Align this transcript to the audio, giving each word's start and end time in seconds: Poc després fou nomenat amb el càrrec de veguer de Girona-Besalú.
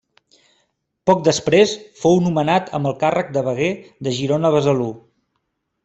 Poc 1.09 1.19
després 1.27 1.75
fou 2.03 2.17
nomenat 2.29 2.73
amb 2.79 2.91
el 2.93 2.97
càrrec 3.05 3.31
de 3.39 3.45
veguer 3.51 3.71
de 4.09 4.19
Girona-Besalú. 4.21 4.93